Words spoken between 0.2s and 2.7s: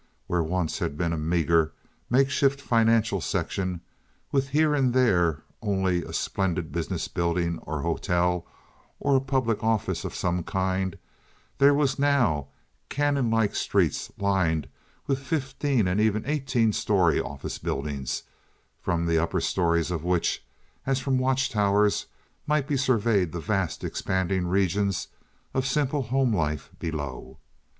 Where once had been a meager, makeshift